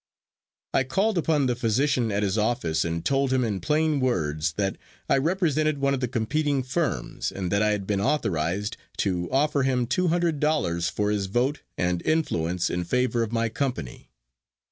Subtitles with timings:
[0.73, 4.79] I called upon the physician at his office and told him in plain words that
[5.07, 9.61] I represented one of the competing firms and that I had been authorized to offer
[9.61, 14.09] him two hundred dollars for his vote and influence in favor of my company.